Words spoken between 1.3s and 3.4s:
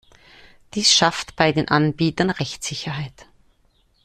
bei den Anbietern Rechtssicherheit.